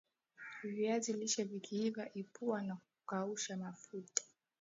viazi 0.63 1.13
lishe 1.13 1.43
Vikiiva 1.43 2.13
ipua 2.13 2.61
na 2.61 2.75
kukausha 2.75 3.57
mafuta 3.57 4.23